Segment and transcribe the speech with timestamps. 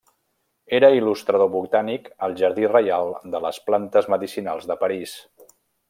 [0.77, 5.17] Era il·lustrador botànic al Jardí Reial de les Plantes Medicinals de París.